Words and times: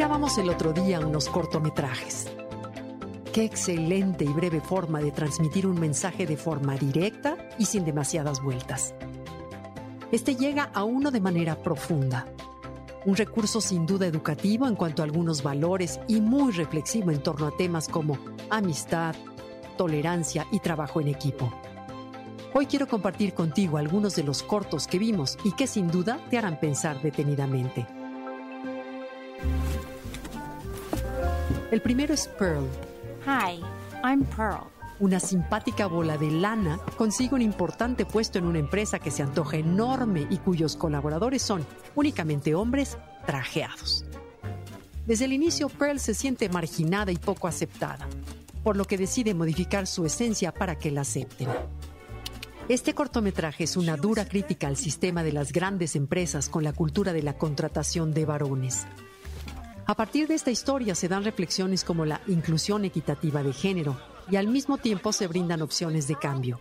Mirábamos 0.00 0.38
el 0.38 0.48
otro 0.48 0.72
día 0.72 0.98
unos 0.98 1.28
cortometrajes. 1.28 2.26
Qué 3.34 3.44
excelente 3.44 4.24
y 4.24 4.28
breve 4.28 4.62
forma 4.62 4.98
de 4.98 5.12
transmitir 5.12 5.66
un 5.66 5.78
mensaje 5.78 6.26
de 6.26 6.38
forma 6.38 6.74
directa 6.74 7.36
y 7.58 7.66
sin 7.66 7.84
demasiadas 7.84 8.42
vueltas. 8.42 8.94
Este 10.10 10.36
llega 10.36 10.70
a 10.72 10.84
uno 10.84 11.10
de 11.10 11.20
manera 11.20 11.62
profunda. 11.62 12.26
Un 13.04 13.14
recurso 13.14 13.60
sin 13.60 13.84
duda 13.84 14.06
educativo 14.06 14.66
en 14.66 14.74
cuanto 14.74 15.02
a 15.02 15.04
algunos 15.04 15.42
valores 15.42 16.00
y 16.08 16.22
muy 16.22 16.52
reflexivo 16.52 17.10
en 17.10 17.22
torno 17.22 17.48
a 17.48 17.56
temas 17.58 17.86
como 17.86 18.16
amistad, 18.48 19.14
tolerancia 19.76 20.46
y 20.50 20.60
trabajo 20.60 21.02
en 21.02 21.08
equipo. 21.08 21.52
Hoy 22.54 22.64
quiero 22.64 22.88
compartir 22.88 23.34
contigo 23.34 23.76
algunos 23.76 24.16
de 24.16 24.22
los 24.22 24.42
cortos 24.42 24.86
que 24.86 24.98
vimos 24.98 25.36
y 25.44 25.52
que 25.52 25.66
sin 25.66 25.88
duda 25.88 26.18
te 26.30 26.38
harán 26.38 26.58
pensar 26.58 27.02
detenidamente. 27.02 27.99
El 31.70 31.80
primero 31.80 32.14
es 32.14 32.28
Pearl. 32.38 32.66
Hi, 33.26 33.60
I'm 34.04 34.24
Pearl. 34.24 34.64
Una 35.00 35.18
simpática 35.18 35.86
bola 35.86 36.18
de 36.18 36.30
lana 36.30 36.78
consigue 36.98 37.34
un 37.34 37.42
importante 37.42 38.04
puesto 38.04 38.38
en 38.38 38.44
una 38.44 38.58
empresa 38.58 38.98
que 38.98 39.10
se 39.10 39.22
antoja 39.22 39.56
enorme 39.56 40.26
y 40.28 40.36
cuyos 40.36 40.76
colaboradores 40.76 41.40
son 41.40 41.64
únicamente 41.94 42.54
hombres 42.54 42.98
trajeados. 43.24 44.04
Desde 45.06 45.24
el 45.24 45.32
inicio, 45.32 45.70
Pearl 45.70 45.98
se 45.98 46.12
siente 46.12 46.50
marginada 46.50 47.12
y 47.12 47.16
poco 47.16 47.48
aceptada, 47.48 48.06
por 48.62 48.76
lo 48.76 48.84
que 48.84 48.98
decide 48.98 49.32
modificar 49.32 49.86
su 49.86 50.04
esencia 50.04 50.52
para 50.52 50.76
que 50.76 50.90
la 50.90 51.00
acepten. 51.00 51.48
Este 52.68 52.94
cortometraje 52.94 53.64
es 53.64 53.76
una 53.76 53.96
dura 53.96 54.26
crítica 54.26 54.68
al 54.68 54.76
sistema 54.76 55.24
de 55.24 55.32
las 55.32 55.52
grandes 55.52 55.96
empresas 55.96 56.48
con 56.48 56.62
la 56.62 56.72
cultura 56.72 57.12
de 57.12 57.22
la 57.22 57.38
contratación 57.38 58.12
de 58.12 58.26
varones. 58.26 58.86
A 59.90 59.94
partir 59.96 60.28
de 60.28 60.36
esta 60.36 60.52
historia 60.52 60.94
se 60.94 61.08
dan 61.08 61.24
reflexiones 61.24 61.82
como 61.82 62.04
la 62.04 62.20
inclusión 62.28 62.84
equitativa 62.84 63.42
de 63.42 63.52
género 63.52 64.00
y 64.30 64.36
al 64.36 64.46
mismo 64.46 64.78
tiempo 64.78 65.12
se 65.12 65.26
brindan 65.26 65.62
opciones 65.62 66.06
de 66.06 66.14
cambio. 66.14 66.60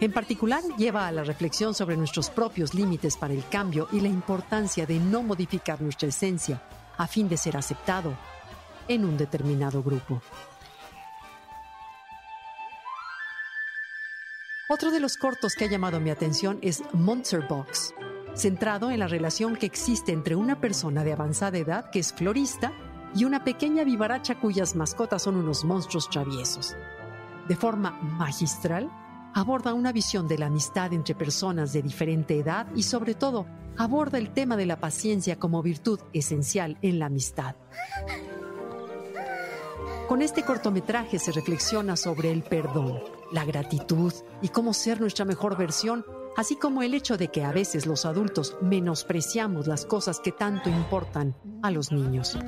En 0.00 0.12
particular, 0.12 0.60
lleva 0.76 1.06
a 1.06 1.12
la 1.12 1.22
reflexión 1.22 1.74
sobre 1.74 1.96
nuestros 1.96 2.28
propios 2.28 2.74
límites 2.74 3.16
para 3.16 3.34
el 3.34 3.46
cambio 3.48 3.86
y 3.92 4.00
la 4.00 4.08
importancia 4.08 4.84
de 4.84 4.98
no 4.98 5.22
modificar 5.22 5.80
nuestra 5.80 6.08
esencia 6.08 6.60
a 6.98 7.06
fin 7.06 7.28
de 7.28 7.36
ser 7.36 7.56
aceptado 7.56 8.16
en 8.88 9.04
un 9.04 9.16
determinado 9.16 9.80
grupo. 9.84 10.20
Otro 14.68 14.90
de 14.90 14.98
los 14.98 15.16
cortos 15.16 15.54
que 15.54 15.66
ha 15.66 15.70
llamado 15.70 16.00
mi 16.00 16.10
atención 16.10 16.58
es 16.62 16.82
Monster 16.92 17.42
Box, 17.48 17.94
centrado 18.34 18.90
en 18.90 19.00
la 19.00 19.08
relación 19.08 19.56
que 19.56 19.66
existe 19.66 20.12
entre 20.12 20.36
una 20.36 20.60
persona 20.60 21.04
de 21.04 21.12
avanzada 21.12 21.58
edad 21.58 21.90
que 21.90 21.98
es 21.98 22.12
florista 22.12 22.72
y 23.14 23.24
una 23.24 23.44
pequeña 23.44 23.84
vivaracha 23.84 24.38
cuyas 24.38 24.76
mascotas 24.76 25.22
son 25.22 25.36
unos 25.36 25.64
monstruos 25.64 26.08
traviesos. 26.08 26.76
De 27.48 27.56
forma 27.56 27.90
magistral, 27.90 28.90
aborda 29.34 29.74
una 29.74 29.92
visión 29.92 30.28
de 30.28 30.38
la 30.38 30.46
amistad 30.46 30.92
entre 30.92 31.14
personas 31.14 31.72
de 31.72 31.82
diferente 31.82 32.38
edad 32.38 32.66
y 32.74 32.82
sobre 32.84 33.14
todo 33.14 33.46
aborda 33.76 34.18
el 34.18 34.30
tema 34.30 34.56
de 34.56 34.66
la 34.66 34.78
paciencia 34.78 35.38
como 35.38 35.62
virtud 35.62 36.00
esencial 36.12 36.78
en 36.82 36.98
la 36.98 37.06
amistad. 37.06 37.56
Con 40.08 40.22
este 40.22 40.42
cortometraje 40.44 41.18
se 41.18 41.32
reflexiona 41.32 41.96
sobre 41.96 42.32
el 42.32 42.42
perdón, 42.42 42.98
la 43.32 43.44
gratitud 43.44 44.12
y 44.42 44.48
cómo 44.48 44.74
ser 44.74 45.00
nuestra 45.00 45.24
mejor 45.24 45.56
versión 45.56 46.04
así 46.36 46.56
como 46.56 46.82
el 46.82 46.94
hecho 46.94 47.16
de 47.16 47.28
que 47.28 47.44
a 47.44 47.52
veces 47.52 47.86
los 47.86 48.04
adultos 48.04 48.56
menospreciamos 48.62 49.66
las 49.66 49.84
cosas 49.84 50.20
que 50.20 50.32
tanto 50.32 50.68
importan 50.70 51.34
a 51.62 51.70
los 51.70 51.92
niños. 51.92 52.38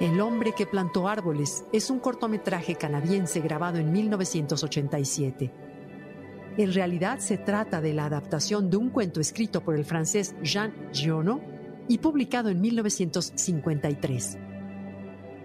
El 0.00 0.20
hombre 0.20 0.52
que 0.52 0.66
plantó 0.66 1.06
árboles 1.06 1.64
es 1.72 1.88
un 1.88 2.00
cortometraje 2.00 2.74
canadiense 2.74 3.40
grabado 3.40 3.78
en 3.78 3.92
1987. 3.92 5.52
En 6.56 6.74
realidad 6.74 7.20
se 7.20 7.38
trata 7.38 7.80
de 7.80 7.92
la 7.92 8.06
adaptación 8.06 8.68
de 8.68 8.78
un 8.78 8.90
cuento 8.90 9.20
escrito 9.20 9.62
por 9.62 9.76
el 9.76 9.84
francés 9.84 10.34
Jean 10.42 10.74
Giono 10.92 11.40
y 11.88 11.98
publicado 11.98 12.48
en 12.48 12.60
1953. 12.60 14.38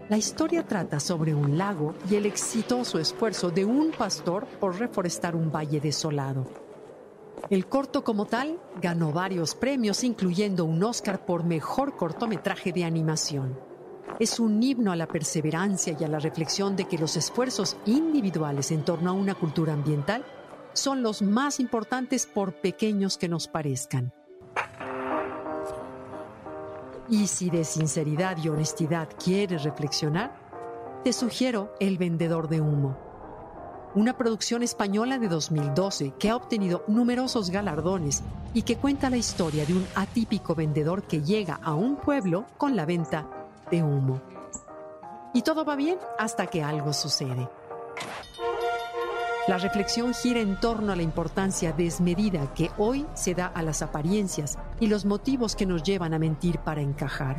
La 0.10 0.16
historia 0.16 0.66
trata 0.66 1.02
sobre 1.02 1.36
un 1.36 1.58
lago 1.58 1.94
y 2.10 2.16
el 2.16 2.26
exitoso 2.26 2.98
esfuerzo 2.98 3.52
de 3.52 3.66
un 3.66 3.92
pastor 3.92 4.46
por 4.46 4.80
reforestar 4.80 5.36
un 5.36 5.52
valle 5.52 5.82
desolado. 5.82 6.48
El 7.50 7.68
corto 7.68 8.06
como 8.06 8.26
tal 8.26 8.58
ganó 8.82 9.12
varios 9.12 9.54
premios, 9.54 10.06
incluyendo 10.06 10.64
un 10.64 10.82
Oscar 10.82 11.26
por 11.26 11.44
mejor 11.44 11.98
cortometraje 11.98 12.72
de 12.72 12.86
animación. 12.86 13.60
Es 14.18 14.40
un 14.40 14.64
himno 14.64 14.94
a 14.94 14.96
la 14.96 15.08
perseverancia 15.08 15.96
y 16.00 16.04
a 16.06 16.08
la 16.08 16.20
reflexión 16.20 16.78
de 16.78 16.86
que 16.86 16.98
los 16.98 17.18
esfuerzos 17.18 17.76
individuales 17.86 18.72
en 18.72 18.86
torno 18.86 19.10
a 19.10 19.14
una 19.14 19.36
cultura 19.36 19.74
ambiental 19.74 20.24
son 20.72 21.04
los 21.04 21.22
más 21.22 21.60
importantes 21.60 22.26
por 22.26 22.54
pequeños 22.54 23.18
que 23.18 23.28
nos 23.28 23.50
parezcan. 23.50 24.14
Y 27.10 27.28
si 27.28 27.50
de 27.50 27.64
sinceridad 27.64 28.38
y 28.38 28.50
honestidad 28.50 29.08
quieres 29.24 29.64
reflexionar, 29.64 30.36
te 31.06 31.14
sugiero 31.14 31.74
El 31.80 31.98
vendedor 31.98 32.50
de 32.50 32.60
humo, 32.60 32.98
una 33.96 34.18
producción 34.18 34.62
española 34.62 35.18
de 35.18 35.30
2012 35.30 36.16
que 36.20 36.30
ha 36.30 36.36
obtenido 36.36 36.84
numerosos 36.88 37.50
galardones 37.50 38.24
y 38.54 38.64
que 38.64 38.76
cuenta 38.76 39.10
la 39.10 39.16
historia 39.16 39.66
de 39.66 39.74
un 39.74 39.88
atípico 39.96 40.54
vendedor 40.54 41.04
que 41.04 41.22
llega 41.22 41.60
a 41.64 41.76
un 41.76 41.96
pueblo 41.96 42.46
con 42.58 42.76
la 42.76 42.86
venta 42.86 43.26
de 43.72 43.84
humo. 43.84 44.22
Y 45.34 45.44
todo 45.44 45.64
va 45.64 45.78
bien 45.78 46.00
hasta 46.20 46.48
que 46.48 46.62
algo 46.62 46.92
sucede. 46.92 47.48
La 49.48 49.58
reflexión 49.58 50.14
gira 50.14 50.42
en 50.42 50.60
torno 50.60 50.92
a 50.92 50.96
la 50.98 51.04
importancia 51.04 51.72
desmedida 51.72 52.54
que 52.54 52.70
hoy 52.78 53.06
se 53.14 53.34
da 53.34 53.48
a 53.48 53.64
las 53.64 53.82
apariencias 53.82 54.58
y 54.80 54.88
los 54.88 55.06
motivos 55.06 55.56
que 55.56 55.66
nos 55.66 55.84
llevan 55.84 56.14
a 56.14 56.20
mentir 56.20 56.60
para 56.60 56.82
encajar. 56.82 57.38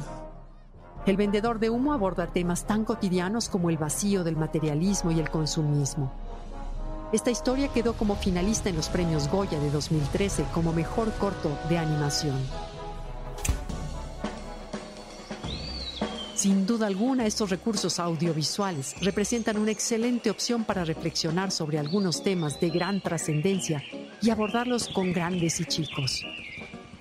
El 1.07 1.17
vendedor 1.17 1.59
de 1.59 1.71
humo 1.71 1.93
aborda 1.93 2.27
temas 2.33 2.67
tan 2.67 2.85
cotidianos 2.85 3.49
como 3.49 3.71
el 3.71 3.79
vacío 3.79 4.25
del 4.25 4.37
materialismo 4.37 5.11
y 5.11 5.21
el 5.21 5.31
consumismo. 5.31 6.13
Esta 7.13 7.31
historia 7.31 7.69
quedó 7.69 7.95
como 7.95 8.17
finalista 8.17 8.69
en 8.69 8.77
los 8.77 8.89
premios 8.89 9.29
Goya 9.29 9.59
de 9.59 9.71
2013 9.71 10.45
como 10.53 10.73
mejor 10.73 11.11
corto 11.15 11.57
de 11.69 11.79
animación. 11.79 12.37
Sin 16.35 16.67
duda 16.67 16.87
alguna, 16.87 17.27
estos 17.27 17.51
recursos 17.51 17.99
audiovisuales 17.99 18.95
representan 19.01 19.57
una 19.57 19.73
excelente 19.73 20.31
opción 20.31 20.65
para 20.65 20.85
reflexionar 20.85 21.51
sobre 21.51 21.79
algunos 21.79 22.23
temas 22.23 22.61
de 22.61 22.71
gran 22.71 23.01
trascendencia 23.01 23.83
y 24.21 24.31
abordarlos 24.31 24.89
con 24.89 25.13
grandes 25.13 25.59
y 25.59 25.65
chicos. 25.65 26.25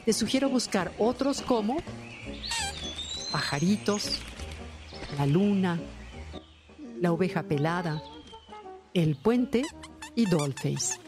Te 0.07 0.13
sugiero 0.13 0.47
buscar 0.47 0.93
otros 0.99 1.41
como 1.41 1.83
Pajaritos, 3.29 4.19
La 5.17 5.25
Luna, 5.25 5.81
La 7.01 7.11
Oveja 7.11 7.43
Pelada, 7.43 8.01
El 8.93 9.17
Puente 9.17 9.63
y 10.15 10.25
Dollface. 10.25 11.01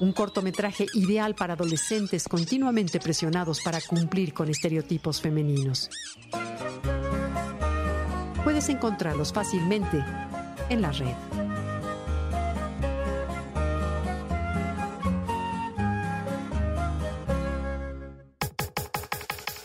Un 0.00 0.14
cortometraje 0.14 0.86
ideal 0.94 1.34
para 1.34 1.52
adolescentes 1.52 2.26
continuamente 2.26 2.98
presionados 2.98 3.60
para 3.60 3.78
cumplir 3.82 4.32
con 4.32 4.48
estereotipos 4.48 5.20
femeninos 5.20 5.90
puedes 8.44 8.68
encontrarlos 8.68 9.32
fácilmente 9.32 10.04
en 10.70 10.82
la 10.82 10.92
red. 10.92 11.39